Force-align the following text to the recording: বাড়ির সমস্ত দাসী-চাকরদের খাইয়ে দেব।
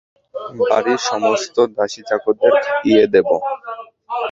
বাড়ির 0.61 0.99
সমস্ত 1.09 1.55
দাসী-চাকরদের 1.75 2.53
খাইয়ে 2.63 3.05
দেব। 3.13 3.29